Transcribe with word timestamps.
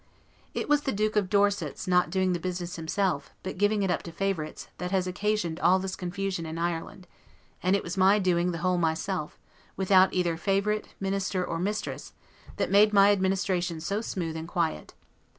It 0.55 0.67
was 0.67 0.81
the 0.81 0.91
Duke 0.91 1.15
of 1.15 1.29
Dorset's 1.29 1.87
not 1.87 2.09
doing 2.09 2.33
the 2.33 2.39
business 2.39 2.75
himself, 2.75 3.29
but 3.43 3.59
giving 3.59 3.83
it 3.83 3.91
up 3.91 4.01
to 4.01 4.11
favorites, 4.11 4.67
that 4.79 4.89
has 4.89 5.05
occasioned 5.05 5.59
all 5.59 5.77
this 5.77 5.95
confusion 5.95 6.47
in 6.47 6.57
Ireland; 6.57 7.05
and 7.61 7.75
it 7.75 7.83
was 7.83 7.97
my 7.97 8.17
doing 8.17 8.51
the 8.51 8.57
whole 8.65 8.79
myself, 8.79 9.37
without 9.77 10.11
either 10.11 10.37
Favorite, 10.37 10.95
Minister, 10.99 11.45
or 11.45 11.59
Mistress, 11.59 12.13
that 12.57 12.71
made 12.71 12.93
my 12.93 13.11
administration 13.11 13.79
so 13.79 14.01
smooth 14.01 14.35
and 14.35 14.47
quiet. 14.47 14.95